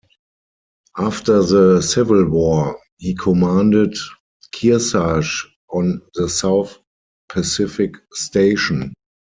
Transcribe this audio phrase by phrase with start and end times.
[0.97, 3.95] After the Civil War, he commanded
[4.51, 6.79] "Kearsarge" on the South
[7.29, 8.95] Pacific Station.